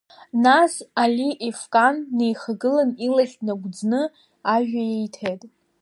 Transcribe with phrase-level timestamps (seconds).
[0.45, 0.73] Нас
[1.03, 4.01] Али Ефкан днеихагылан илахь днагәӡны
[4.53, 5.41] ажәа ииҭеит.